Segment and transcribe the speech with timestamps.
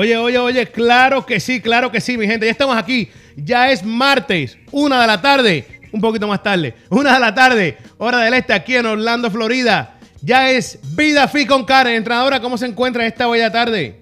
[0.00, 2.46] Oye, oye, oye, claro que sí, claro que sí, mi gente.
[2.46, 3.10] Ya estamos aquí.
[3.36, 7.76] Ya es martes, una de la tarde, un poquito más tarde, una de la tarde,
[7.98, 9.98] hora del este, aquí en Orlando, Florida.
[10.22, 11.96] Ya es Vida Fit con Karen.
[11.96, 14.00] Entrenadora, ¿cómo se encuentra esta bella tarde?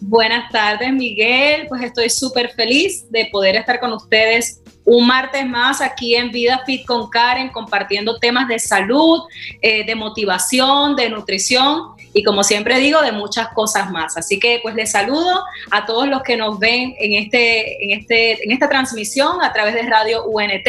[0.00, 1.64] Buenas tardes, Miguel.
[1.66, 6.62] Pues estoy súper feliz de poder estar con ustedes un martes más aquí en Vida
[6.64, 9.24] Fit con Karen, compartiendo temas de salud,
[9.60, 14.16] eh, de motivación, de nutrición y como siempre digo, de muchas cosas más.
[14.16, 18.42] Así que pues les saludo a todos los que nos ven en, este, en, este,
[18.44, 20.68] en esta transmisión a través de Radio UNT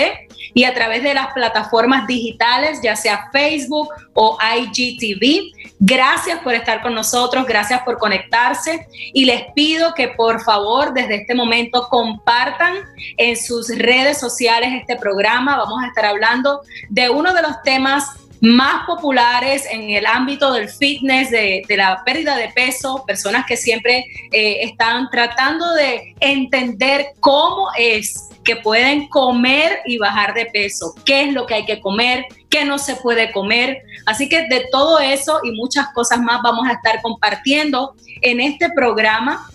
[0.54, 5.54] y a través de las plataformas digitales, ya sea Facebook o IGTV.
[5.80, 11.16] Gracias por estar con nosotros, gracias por conectarse y les pido que por favor desde
[11.18, 12.74] este momento compartan
[13.18, 15.58] en sus redes sociales este programa.
[15.58, 18.06] Vamos a estar hablando de uno de los temas
[18.42, 24.06] más populares en el ámbito del fitness, de, la pérdida de peso, personas que siempre
[24.32, 31.24] eh, están tratando de entender cómo es que pueden comer y bajar de peso, qué
[31.24, 33.82] es lo que hay que comer, qué no se puede comer.
[34.06, 38.70] Así que de todo eso y muchas cosas más vamos a estar compartiendo en este
[38.70, 39.46] programa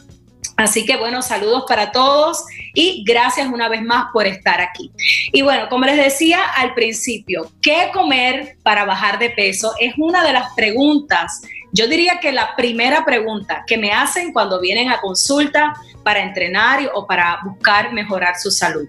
[0.57, 4.91] Así que bueno, saludos para todos y gracias una vez más por estar aquí.
[5.33, 9.73] Y bueno, como les decía al principio, ¿qué comer para bajar de peso?
[9.81, 11.43] Es una de las preguntas,
[11.73, 16.81] yo diría que la primera pregunta que me hacen cuando vienen a consulta para entrenar
[16.95, 18.87] o para buscar mejorar su salud.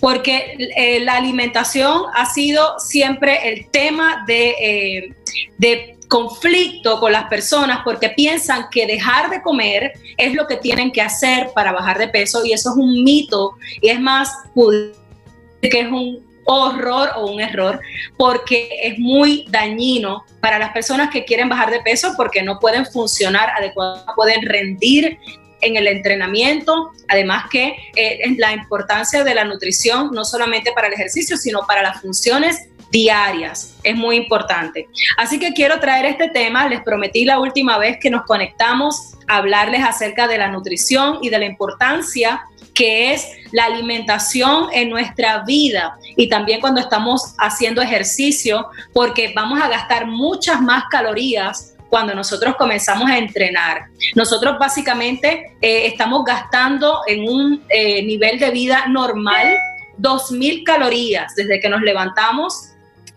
[0.00, 5.14] Porque eh, la alimentación ha sido siempre el tema de, eh,
[5.58, 10.92] de conflicto con las personas porque piensan que dejar de comer es lo que tienen
[10.92, 13.56] que hacer para bajar de peso y eso es un mito.
[13.82, 17.80] Y es más que es un horror o un error
[18.16, 22.86] porque es muy dañino para las personas que quieren bajar de peso porque no pueden
[22.86, 25.18] funcionar adecuadamente, pueden rendir
[25.62, 30.92] en el entrenamiento, además que eh, la importancia de la nutrición no solamente para el
[30.92, 33.76] ejercicio, sino para las funciones diarias.
[33.82, 34.88] Es muy importante.
[35.18, 36.68] Así que quiero traer este tema.
[36.68, 41.38] Les prometí la última vez que nos conectamos hablarles acerca de la nutrición y de
[41.40, 48.66] la importancia que es la alimentación en nuestra vida y también cuando estamos haciendo ejercicio,
[48.92, 53.84] porque vamos a gastar muchas más calorías cuando nosotros comenzamos a entrenar.
[54.16, 59.56] Nosotros básicamente eh, estamos gastando en un eh, nivel de vida normal
[59.98, 62.73] 2.000 calorías desde que nos levantamos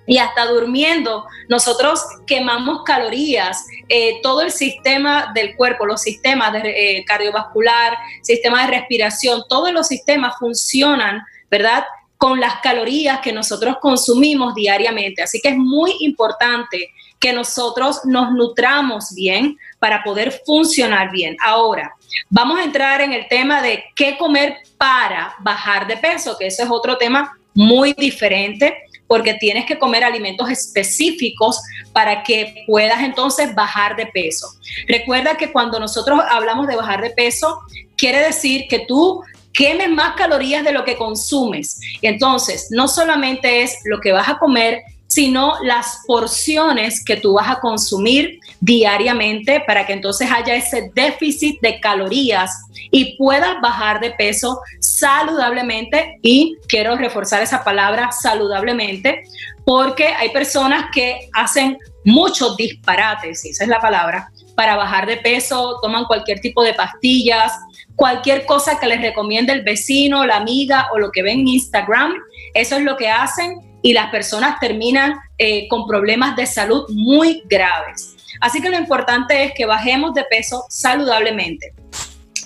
[0.08, 6.62] y hasta durmiendo, nosotros quemamos calorías, eh, todo el sistema del cuerpo, los sistemas de,
[7.00, 11.84] eh, cardiovascular, sistema de respiración, todos los sistemas funcionan, ¿verdad?
[12.18, 15.22] Con las calorías que nosotros consumimos diariamente.
[15.22, 16.90] Así que es muy importante
[17.20, 21.36] que nosotros nos nutramos bien para poder funcionar bien.
[21.44, 21.94] Ahora,
[22.30, 26.64] vamos a entrar en el tema de qué comer para bajar de peso, que eso
[26.64, 31.60] es otro tema muy diferente porque tienes que comer alimentos específicos
[31.94, 34.48] para que puedas entonces bajar de peso.
[34.88, 37.60] Recuerda que cuando nosotros hablamos de bajar de peso,
[37.96, 39.24] quiere decir que tú
[39.54, 41.80] quemes más calorías de lo que consumes.
[42.02, 44.84] Entonces, no solamente es lo que vas a comer,
[45.18, 51.60] sino las porciones que tú vas a consumir diariamente para que entonces haya ese déficit
[51.60, 52.52] de calorías
[52.92, 56.20] y puedas bajar de peso saludablemente.
[56.22, 59.24] Y quiero reforzar esa palabra saludablemente
[59.66, 65.80] porque hay personas que hacen muchos disparates, esa es la palabra, para bajar de peso,
[65.82, 67.54] toman cualquier tipo de pastillas,
[67.96, 72.14] cualquier cosa que les recomiende el vecino, la amiga o lo que ven en Instagram,
[72.54, 77.44] eso es lo que hacen y las personas terminan eh, con problemas de salud muy
[77.46, 78.16] graves.
[78.40, 81.74] Así que lo importante es que bajemos de peso saludablemente.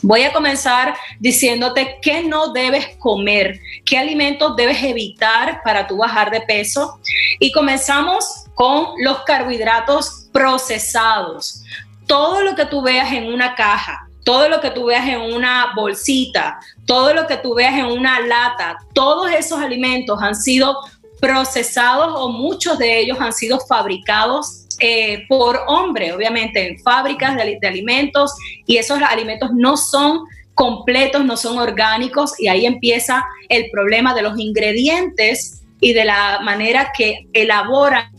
[0.03, 6.31] Voy a comenzar diciéndote qué no debes comer, qué alimentos debes evitar para tu bajar
[6.31, 6.99] de peso.
[7.39, 11.63] Y comenzamos con los carbohidratos procesados.
[12.07, 15.73] Todo lo que tú veas en una caja, todo lo que tú veas en una
[15.75, 20.77] bolsita, todo lo que tú veas en una lata, todos esos alimentos han sido
[21.21, 27.57] procesados o muchos de ellos han sido fabricados eh, por hombre, obviamente, en fábricas de,
[27.61, 28.33] de alimentos
[28.65, 30.23] y esos alimentos no son
[30.55, 36.39] completos, no son orgánicos y ahí empieza el problema de los ingredientes y de la
[36.41, 38.11] manera que elaboran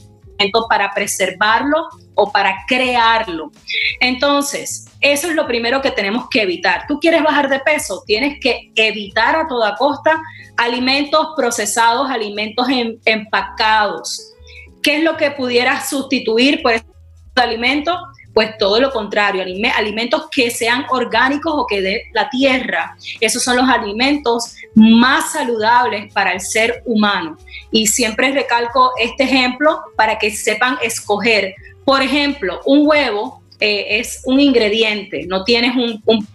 [0.68, 3.50] para preservarlo o para crearlo.
[4.00, 6.84] Entonces, eso es lo primero que tenemos que evitar.
[6.86, 10.20] Tú quieres bajar de peso, tienes que evitar a toda costa
[10.56, 12.66] alimentos procesados, alimentos
[13.04, 14.32] empacados.
[14.82, 16.92] ¿Qué es lo que pudieras sustituir por estos
[17.36, 17.96] alimentos?
[18.32, 19.44] pues todo lo contrario,
[19.74, 22.96] alimentos que sean orgánicos o que de la tierra.
[23.20, 27.36] Esos son los alimentos más saludables para el ser humano.
[27.70, 31.54] Y siempre recalco este ejemplo para que sepan escoger.
[31.84, 35.72] Por ejemplo, un huevo eh, es un ingrediente, no tienes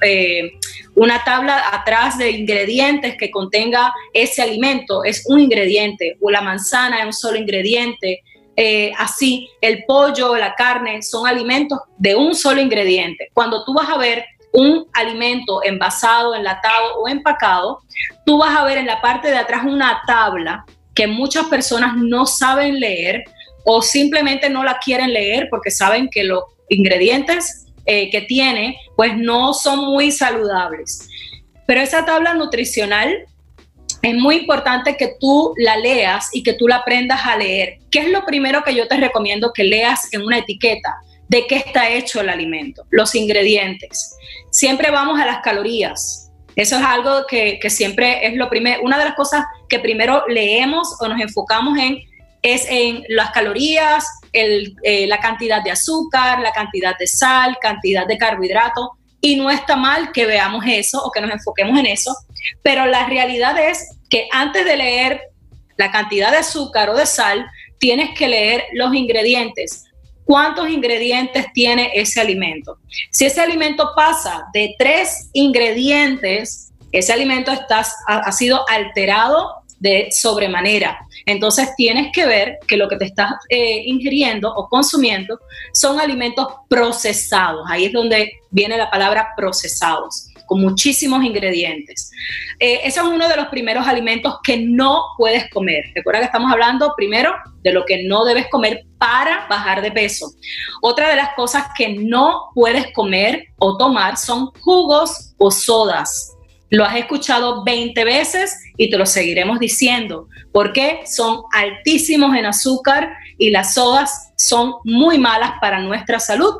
[0.01, 0.53] eh,
[0.95, 6.99] una tabla atrás de ingredientes que contenga ese alimento, es un ingrediente, o la manzana
[6.99, 8.23] es un solo ingrediente,
[8.55, 13.29] eh, así, el pollo, la carne son alimentos de un solo ingrediente.
[13.33, 17.81] Cuando tú vas a ver un alimento envasado, enlatado o empacado,
[18.25, 20.65] tú vas a ver en la parte de atrás una tabla
[20.95, 23.25] que muchas personas no saben leer
[23.65, 29.15] o simplemente no la quieren leer porque saben que los ingredientes eh, que tiene pues
[29.17, 31.07] no son muy saludables.
[31.65, 33.25] Pero esa tabla nutricional
[34.01, 37.79] es muy importante que tú la leas y que tú la aprendas a leer.
[37.91, 40.95] ¿Qué es lo primero que yo te recomiendo que leas en una etiqueta?
[41.27, 42.85] ¿De qué está hecho el alimento?
[42.89, 44.15] Los ingredientes.
[44.49, 46.31] Siempre vamos a las calorías.
[46.55, 48.81] Eso es algo que, siempre es lo primero.
[48.81, 51.99] Una de las cosas que primero leemos o nos enfocamos en
[52.53, 58.17] es en las calorías, eh, la cantidad de azúcar, la cantidad de sal, cantidad de
[58.17, 58.91] carbohidrato.
[59.19, 62.15] Y no está mal que veamos eso o que nos enfoquemos en eso,
[62.61, 65.21] pero la realidad es que antes de leer
[65.75, 67.45] la cantidad de azúcar o de sal,
[67.79, 69.85] tienes que leer los ingredientes.
[70.23, 72.77] ¿Cuántos ingredientes tiene ese alimento?
[73.11, 80.99] Si ese alimento pasa de tres ingredientes, ese alimento está, ha sido alterado de sobremanera.
[81.25, 85.39] Entonces tienes que ver que lo que te estás eh, ingiriendo o consumiendo
[85.73, 87.65] son alimentos procesados.
[87.69, 92.09] Ahí es donde viene la palabra procesados con muchísimos ingredientes.
[92.57, 95.83] Eh, ese es uno de los primeros alimentos que no puedes comer.
[95.93, 100.31] Recuerda que estamos hablando primero de lo que no debes comer para bajar de peso.
[100.81, 106.36] Otra de las cosas que no puedes comer o tomar son jugos o sodas.
[106.69, 113.13] Lo has escuchado 20 veces y te lo seguiremos diciendo, porque son altísimos en azúcar
[113.37, 116.53] y las sodas son muy malas para nuestra salud.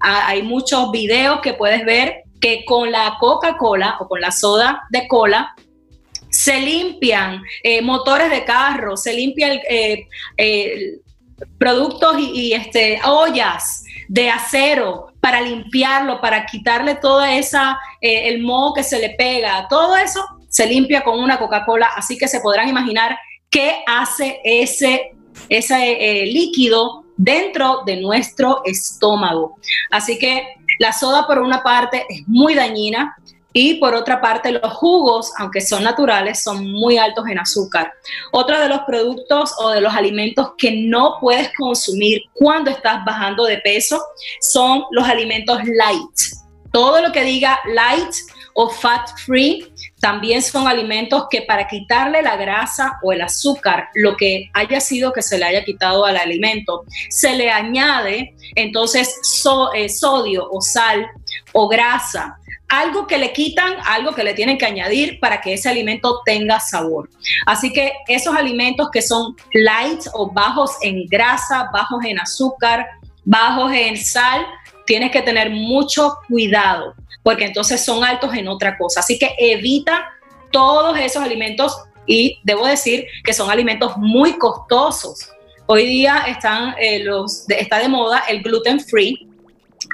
[0.00, 4.82] Ah, hay muchos videos que puedes ver que con la Coca-Cola o con la soda
[4.90, 5.54] de cola
[6.28, 10.98] se limpian eh, motores de carro, se limpian eh, eh,
[11.58, 18.74] productos y, este, ollas de acero para limpiarlo, para quitarle toda esa, eh, el moho
[18.74, 22.68] que se le pega, todo eso se limpia con una Coca-Cola, así que se podrán
[22.68, 23.16] imaginar
[23.48, 25.12] qué hace ese,
[25.48, 29.56] ese eh, líquido dentro de nuestro estómago.
[29.90, 33.16] Así que la soda por una parte es muy dañina,
[33.52, 37.92] y por otra parte, los jugos, aunque son naturales, son muy altos en azúcar.
[38.32, 43.44] Otro de los productos o de los alimentos que no puedes consumir cuando estás bajando
[43.44, 44.02] de peso
[44.40, 46.42] son los alimentos light.
[46.72, 48.14] Todo lo que diga light
[48.54, 54.16] o fat free también son alimentos que para quitarle la grasa o el azúcar, lo
[54.16, 59.16] que haya sido que se le haya quitado al alimento, se le añade entonces
[59.74, 61.06] eh, sodio o sal
[61.52, 62.38] o grasa
[62.72, 66.58] algo que le quitan, algo que le tienen que añadir para que ese alimento tenga
[66.58, 67.10] sabor.
[67.44, 72.86] Así que esos alimentos que son light o bajos en grasa, bajos en azúcar,
[73.24, 74.46] bajos en sal,
[74.86, 79.00] tienes que tener mucho cuidado porque entonces son altos en otra cosa.
[79.00, 80.10] Así que evita
[80.50, 85.30] todos esos alimentos y debo decir que son alimentos muy costosos.
[85.66, 89.28] Hoy día están, eh, los, está de moda el gluten free,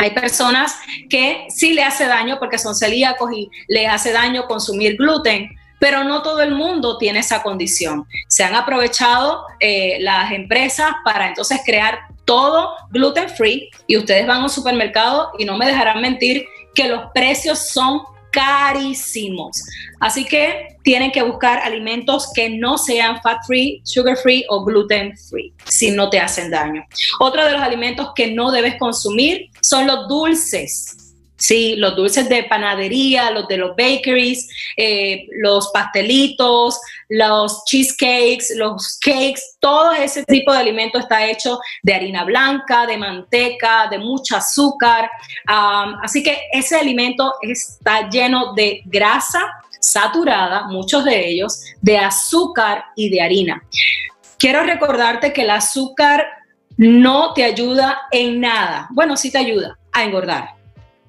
[0.01, 0.77] hay personas
[1.09, 6.05] que sí le hace daño porque son celíacos y le hace daño consumir gluten, pero
[6.05, 8.07] no todo el mundo tiene esa condición.
[8.27, 14.41] Se han aprovechado eh, las empresas para entonces crear todo gluten free y ustedes van
[14.41, 18.03] a un supermercado y no me dejarán mentir que los precios son
[18.39, 19.65] carísimos.
[19.99, 25.17] Así que tienen que buscar alimentos que no sean fat free, sugar free o gluten
[25.19, 26.85] free, si no te hacen daño.
[27.19, 30.98] Otro de los alimentos que no debes consumir son los dulces.
[31.39, 38.99] Sí, los dulces de panadería, los de los bakeries, eh, los pastelitos, los cheesecakes, los
[38.99, 44.37] cakes, todo ese tipo de alimento está hecho de harina blanca, de manteca, de mucho
[44.37, 45.09] azúcar.
[45.47, 49.41] así que ese alimento está lleno de grasa
[49.81, 53.63] saturada, muchos de ellos, de azúcar y de harina.
[54.39, 56.27] Quiero recordarte que el azúcar
[56.77, 58.89] no te ayuda en nada.
[58.91, 60.58] Bueno, sí te ayuda a engordar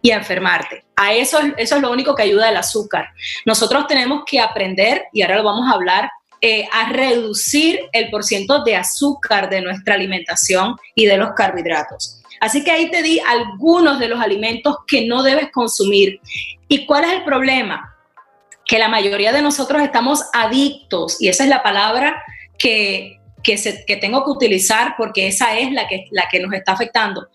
[0.02, 0.86] y a enfermarte.
[0.96, 3.10] A eso, eso es lo único que ayuda el azúcar.
[3.46, 6.10] Nosotros tenemos que aprender, y ahora lo vamos a hablar,
[6.42, 12.22] eh, a reducir el porciento de azúcar de nuestra alimentación y de los carbohidratos.
[12.40, 16.22] Así que ahí te di algunos de los alimentos que no debes consumir.
[16.70, 17.94] ¿Y cuál es el problema?
[18.66, 22.24] Que la mayoría de nosotros estamos adictos, y esa es la palabra
[22.58, 26.72] que, que, que tengo que utilizar porque esa es la que, la que nos está
[26.72, 27.28] afectando.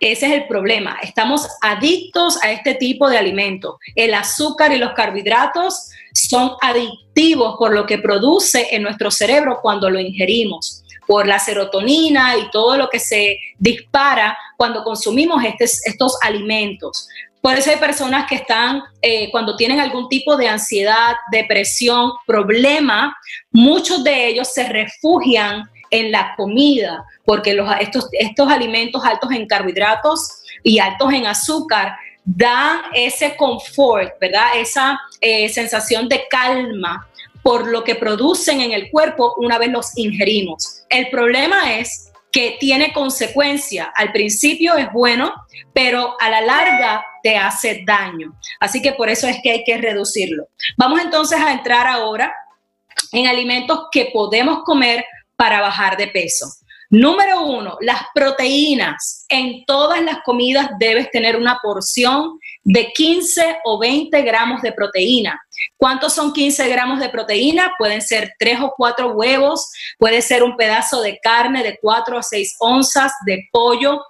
[0.00, 0.98] Ese es el problema.
[1.02, 3.76] Estamos adictos a este tipo de alimentos.
[3.94, 9.90] El azúcar y los carbohidratos son adictivos por lo que produce en nuestro cerebro cuando
[9.90, 15.42] lo ingerimos, por la serotonina y todo lo que se dispara cuando consumimos
[15.84, 17.06] estos alimentos.
[17.42, 23.14] Por eso hay personas que están, eh, cuando tienen algún tipo de ansiedad, depresión, problema,
[23.50, 29.46] muchos de ellos se refugian en la comida, porque los, estos, estos alimentos altos en
[29.46, 34.56] carbohidratos y altos en azúcar dan ese confort, ¿verdad?
[34.56, 37.08] Esa eh, sensación de calma
[37.42, 40.84] por lo que producen en el cuerpo una vez los ingerimos.
[40.88, 43.92] El problema es que tiene consecuencia.
[43.96, 45.32] Al principio es bueno,
[45.72, 48.34] pero a la larga te hace daño.
[48.60, 50.46] Así que por eso es que hay que reducirlo.
[50.76, 52.32] Vamos entonces a entrar ahora
[53.12, 55.04] en alimentos que podemos comer
[55.40, 56.52] para bajar de peso.
[56.90, 59.24] Número uno, las proteínas.
[59.30, 65.40] En todas las comidas debes tener una porción de 15 o 20 gramos de proteína.
[65.78, 67.72] ¿Cuántos son 15 gramos de proteína?
[67.78, 72.22] Pueden ser 3 o 4 huevos, puede ser un pedazo de carne de 4 a
[72.22, 74.02] 6 onzas de pollo.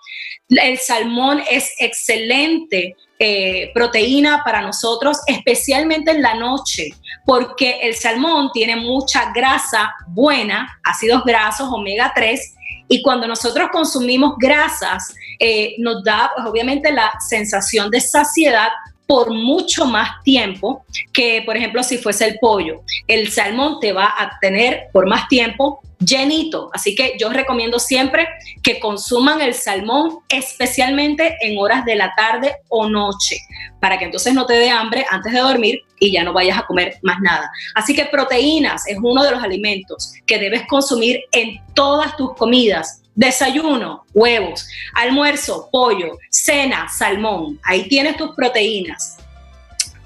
[0.49, 6.95] El salmón es excelente eh, proteína para nosotros, especialmente en la noche,
[7.27, 12.55] porque el salmón tiene mucha grasa buena, ácidos grasos, omega 3,
[12.89, 18.71] y cuando nosotros consumimos grasas, eh, nos da pues, obviamente la sensación de saciedad
[19.07, 22.81] por mucho más tiempo que, por ejemplo, si fuese el pollo.
[23.07, 26.71] El salmón te va a tener por más tiempo llenito.
[26.73, 28.27] Así que yo recomiendo siempre
[28.63, 33.37] que consuman el salmón, especialmente en horas de la tarde o noche,
[33.81, 36.67] para que entonces no te dé hambre antes de dormir y ya no vayas a
[36.67, 37.51] comer más nada.
[37.75, 43.03] Así que proteínas es uno de los alimentos que debes consumir en todas tus comidas.
[43.15, 47.61] Desayuno, huevos, almuerzo, pollo, cena, salmón.
[47.65, 49.19] Ahí tienes tus proteínas.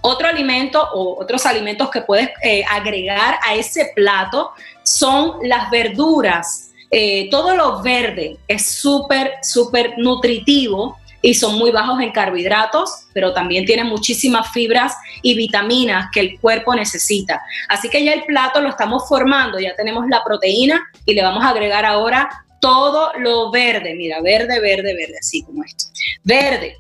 [0.07, 4.51] Otro alimento o otros alimentos que puedes eh, agregar a ese plato
[4.83, 6.73] son las verduras.
[6.91, 13.33] Eh, todo lo verde es súper, súper nutritivo y son muy bajos en carbohidratos, pero
[13.33, 17.41] también tienen muchísimas fibras y vitaminas que el cuerpo necesita.
[17.71, 21.43] Así que ya el plato lo estamos formando, ya tenemos la proteína y le vamos
[21.43, 22.29] a agregar ahora
[22.61, 25.87] todo lo verde, mira, verde, verde, verde, así como esto.
[26.23, 26.77] Verde,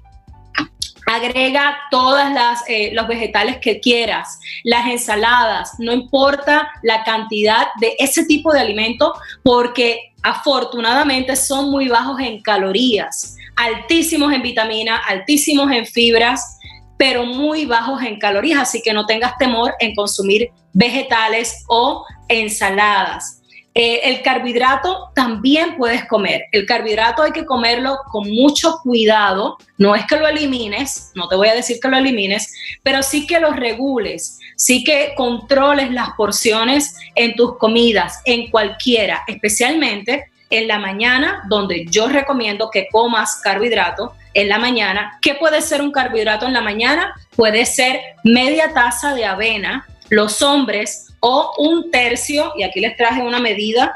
[1.06, 7.94] Agrega todas las eh, los vegetales que quieras, las ensaladas, no importa la cantidad de
[7.99, 15.70] ese tipo de alimento, porque afortunadamente son muy bajos en calorías, altísimos en vitaminas, altísimos
[15.70, 16.58] en fibras,
[16.96, 23.42] pero muy bajos en calorías, así que no tengas temor en consumir vegetales o ensaladas.
[23.76, 26.44] Eh, el carbohidrato también puedes comer.
[26.52, 29.58] El carbohidrato hay que comerlo con mucho cuidado.
[29.78, 32.54] No es que lo elimines, no te voy a decir que lo elimines,
[32.84, 39.24] pero sí que lo regules, sí que controles las porciones en tus comidas, en cualquiera,
[39.26, 45.18] especialmente en la mañana, donde yo recomiendo que comas carbohidrato en la mañana.
[45.20, 47.12] ¿Qué puede ser un carbohidrato en la mañana?
[47.34, 49.84] Puede ser media taza de avena.
[50.10, 53.94] Los hombres o un tercio, y aquí les traje una medida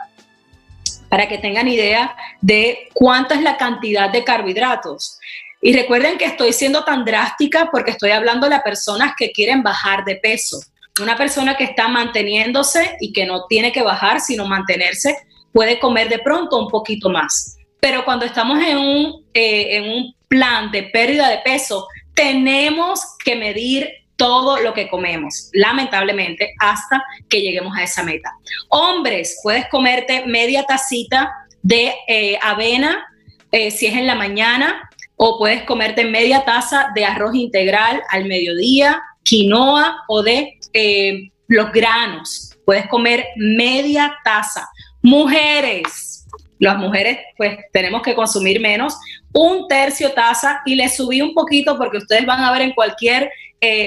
[1.10, 5.18] para que tengan idea de cuánta es la cantidad de carbohidratos.
[5.60, 10.06] Y recuerden que estoy siendo tan drástica porque estoy hablando de personas que quieren bajar
[10.06, 10.58] de peso.
[11.02, 15.14] Una persona que está manteniéndose y que no tiene que bajar, sino mantenerse,
[15.52, 17.58] puede comer de pronto un poquito más.
[17.78, 23.36] Pero cuando estamos en un, eh, en un plan de pérdida de peso, tenemos que
[23.36, 28.30] medir todo lo que comemos, lamentablemente, hasta que lleguemos a esa meta.
[28.68, 31.32] Hombres, puedes comerte media tacita
[31.62, 33.06] de eh, avena
[33.50, 38.26] eh, si es en la mañana, o puedes comerte media taza de arroz integral al
[38.26, 42.56] mediodía, quinoa o de eh, los granos.
[42.64, 44.68] Puedes comer media taza.
[45.02, 46.26] Mujeres,
[46.58, 48.96] las mujeres pues tenemos que consumir menos,
[49.32, 53.30] un tercio taza y le subí un poquito porque ustedes van a ver en cualquier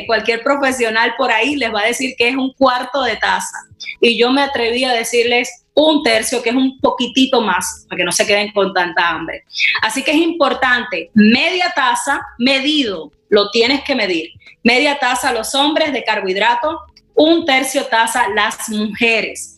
[0.06, 3.58] cualquier profesional por ahí les va a decir que es un cuarto de taza.
[4.00, 8.04] Y yo me atreví a decirles un tercio, que es un poquitito más, para que
[8.04, 9.46] no se queden con tanta hambre.
[9.82, 14.32] Así que es importante, media taza medido, lo tienes que medir.
[14.64, 16.82] Media taza los hombres de carbohidrato,
[17.16, 19.56] un tercio taza las mujeres.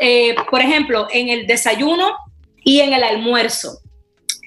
[0.00, 2.16] Eh, por ejemplo, en el desayuno
[2.64, 3.80] y en el almuerzo.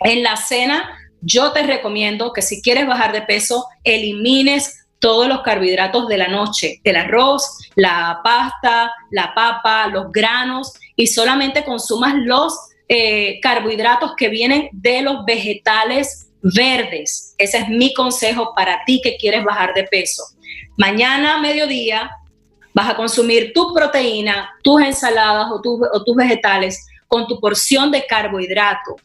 [0.03, 5.41] En la cena, yo te recomiendo que si quieres bajar de peso, elimines todos los
[5.41, 12.15] carbohidratos de la noche, el arroz, la pasta, la papa, los granos y solamente consumas
[12.15, 12.53] los
[12.87, 17.35] eh, carbohidratos que vienen de los vegetales verdes.
[17.37, 20.23] Ese es mi consejo para ti que quieres bajar de peso.
[20.77, 22.11] Mañana a mediodía
[22.73, 25.61] vas a consumir tu proteína, tus ensaladas o,
[25.93, 28.95] o tus vegetales con tu porción de carbohidrato.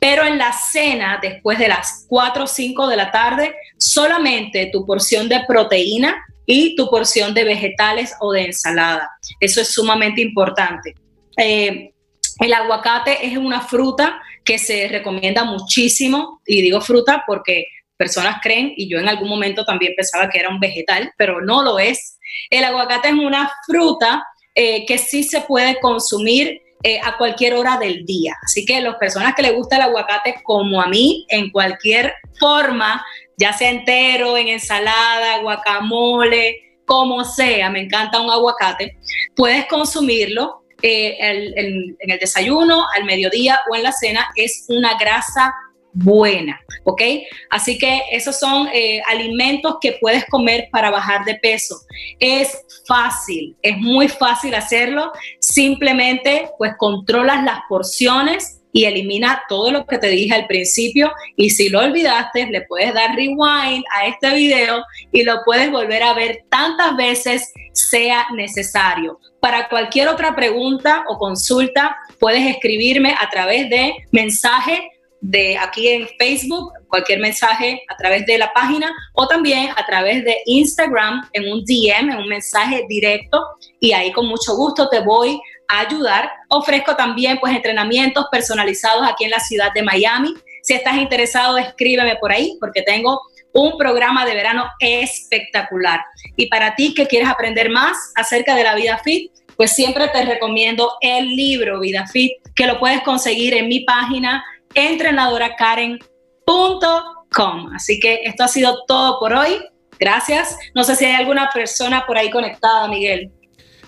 [0.00, 4.86] Pero en la cena, después de las 4 o 5 de la tarde, solamente tu
[4.86, 9.10] porción de proteína y tu porción de vegetales o de ensalada.
[9.40, 10.94] Eso es sumamente importante.
[11.36, 11.92] Eh,
[12.40, 18.72] el aguacate es una fruta que se recomienda muchísimo, y digo fruta porque personas creen,
[18.76, 22.18] y yo en algún momento también pensaba que era un vegetal, pero no lo es.
[22.48, 24.24] El aguacate es una fruta
[24.54, 28.34] eh, que sí se puede consumir eh, a cualquier hora del día.
[28.44, 33.04] Así que las personas que les gusta el aguacate, como a mí, en cualquier forma,
[33.36, 38.96] ya sea entero, en ensalada, guacamole, como sea, me encanta un aguacate,
[39.36, 44.28] puedes consumirlo eh, en el desayuno, al mediodía o en la cena.
[44.36, 45.52] Es una grasa
[45.92, 47.02] buena, ¿ok?
[47.50, 51.76] Así que esos son eh, alimentos que puedes comer para bajar de peso.
[52.18, 55.12] Es fácil, es muy fácil hacerlo.
[55.40, 61.50] Simplemente pues controlas las porciones y elimina todo lo que te dije al principio y
[61.50, 66.14] si lo olvidaste le puedes dar rewind a este video y lo puedes volver a
[66.14, 69.18] ver tantas veces sea necesario.
[69.40, 74.90] Para cualquier otra pregunta o consulta puedes escribirme a través de mensaje
[75.20, 80.24] de aquí en Facebook, cualquier mensaje a través de la página o también a través
[80.24, 83.42] de Instagram en un DM, en un mensaje directo
[83.80, 86.30] y ahí con mucho gusto te voy a ayudar.
[86.48, 90.34] Ofrezco también pues entrenamientos personalizados aquí en la ciudad de Miami.
[90.62, 93.20] Si estás interesado, escríbeme por ahí porque tengo
[93.52, 96.00] un programa de verano espectacular.
[96.36, 100.24] Y para ti que quieres aprender más acerca de la vida fit, pues siempre te
[100.24, 104.44] recomiendo el libro Vida Fit, que lo puedes conseguir en mi página
[104.78, 107.74] entrenadoracaren.com.
[107.74, 109.58] Así que esto ha sido todo por hoy.
[109.98, 110.56] Gracias.
[110.74, 113.32] No sé si hay alguna persona por ahí conectada, Miguel.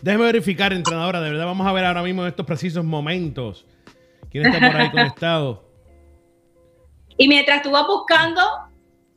[0.02, 1.20] Déjeme verificar, entrenadora.
[1.20, 3.66] De verdad, vamos a ver ahora mismo en estos precisos momentos.
[4.30, 5.68] ¿Quién está por ahí conectado?
[7.16, 8.40] Y mientras tú vas buscando,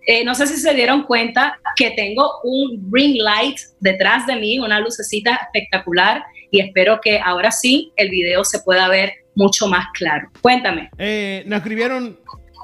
[0.06, 4.60] eh, no sé si se dieron cuenta que tengo un ring light detrás de mí,
[4.60, 6.24] una lucecita espectacular.
[6.54, 10.30] Y espero que ahora sí el video se pueda ver mucho más claro.
[10.40, 10.92] Cuéntame.
[11.00, 12.20] Eh, nos escribieron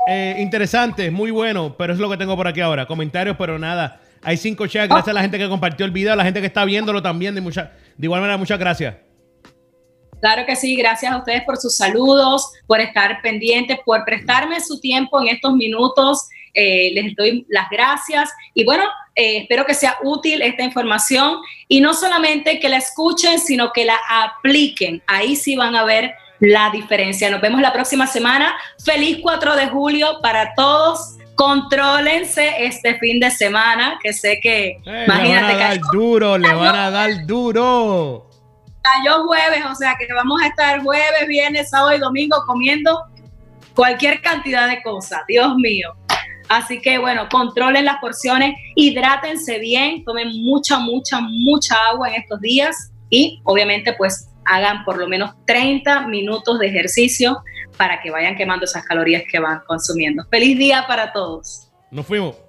[0.07, 2.85] eh, interesante, muy bueno, pero es lo que tengo por aquí ahora.
[2.85, 3.99] Comentarios, pero nada.
[4.21, 6.45] Hay cinco chats, gracias a la gente que compartió el video, a la gente que
[6.45, 7.33] está viéndolo también.
[7.33, 8.93] De, mucha, de igual manera, muchas gracias.
[10.21, 14.79] Claro que sí, gracias a ustedes por sus saludos, por estar pendientes, por prestarme su
[14.79, 16.27] tiempo en estos minutos.
[16.53, 18.83] Eh, les doy las gracias y bueno,
[19.19, 23.83] eh, espero que sea útil esta información y no solamente que la escuchen, sino que
[23.83, 25.03] la apliquen.
[25.07, 27.29] Ahí sí van a ver la diferencia.
[27.29, 28.55] Nos vemos la próxima semana.
[28.81, 31.17] Feliz 4 de julio para todos.
[31.35, 36.37] Contrólense este fin de semana, que sé que, eh, imagínate, le van a dar duro,
[36.37, 38.29] le van a dar duro.
[38.81, 43.03] Cayó jueves, o sea que vamos a estar jueves, viernes, sábado y domingo comiendo
[43.75, 45.23] cualquier cantidad de cosas.
[45.27, 45.93] Dios mío.
[46.49, 52.41] Así que bueno, controlen las porciones, hidrátense bien, tomen mucha, mucha, mucha agua en estos
[52.41, 57.43] días y obviamente pues hagan por lo menos 30 minutos de ejercicio
[57.77, 60.25] para que vayan quemando esas calorías que van consumiendo.
[60.29, 61.71] Feliz día para todos.
[61.91, 62.48] Nos fuimos.